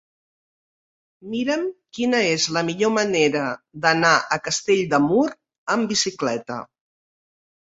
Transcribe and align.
Mira'm 1.33 1.65
quina 1.97 2.21
és 2.29 2.45
la 2.57 2.63
millor 2.69 2.93
manera 2.95 3.43
d'anar 3.85 4.15
a 4.37 4.41
Castell 4.49 4.83
de 4.95 5.01
Mur 5.05 5.27
amb 5.77 5.93
bicicleta. 5.95 6.59